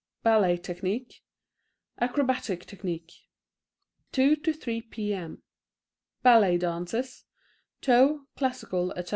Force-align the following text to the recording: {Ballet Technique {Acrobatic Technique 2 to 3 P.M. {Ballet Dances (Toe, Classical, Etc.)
{Ballet 0.23 0.57
Technique 0.57 1.21
{Acrobatic 1.99 2.65
Technique 2.65 3.11
2 4.11 4.35
to 4.37 4.51
3 4.51 4.81
P.M. 4.81 5.43
{Ballet 6.23 6.57
Dances 6.57 7.25
(Toe, 7.81 8.25
Classical, 8.35 8.93
Etc.) 8.93 9.09